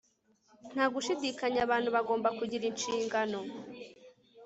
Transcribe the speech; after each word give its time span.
ntagushidikanya 0.71 1.59
abantu 1.65 1.89
bagomba 1.95 2.29
kugira 2.39 2.63
inshingano 2.71 3.39